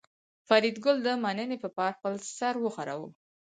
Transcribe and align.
فریدګل 0.47 0.97
د 1.03 1.07
مننې 1.23 1.57
په 1.63 1.69
پار 1.77 1.91
خپل 1.97 2.13
سر 2.37 2.53
وښوراوه 2.59 3.09